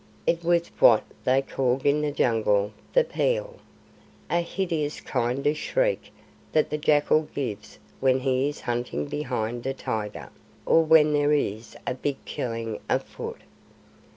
[0.25, 3.59] It was what they call in the Jungle the pheeal,
[4.31, 6.11] a hideous kind of shriek
[6.53, 10.31] that the jackal gives when he is hunting behind a tiger,
[10.65, 13.41] or when there is a big killing afoot.